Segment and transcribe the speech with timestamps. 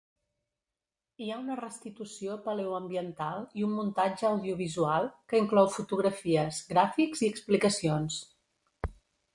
[1.25, 8.19] Hi ha una restitució paleoambiental i un muntatge audiovisual, que inclou fotografies, gràfics i explicacions.